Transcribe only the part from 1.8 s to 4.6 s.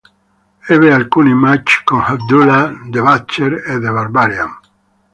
con Abdullah the Butcher e The Barbarian.